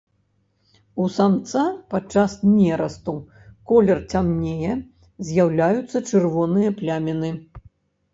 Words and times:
У 1.01 1.07
самца 1.15 1.65
падчас 1.93 2.31
нерасту 2.53 3.13
колер 3.71 3.97
цямнее, 4.15 4.73
з'яўляюцца 5.29 5.97
чырвоныя 6.13 6.69
пляміны. 6.81 7.31